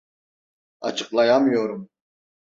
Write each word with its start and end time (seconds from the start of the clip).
Açıklayamıyorum. 0.81 1.89